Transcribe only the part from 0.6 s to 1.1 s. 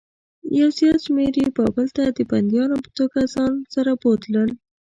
زیات